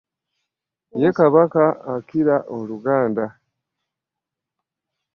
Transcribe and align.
Yye 1.01 1.09
Kabaka 1.17 1.65
akira 1.95 2.35
oluganda. 2.57 3.25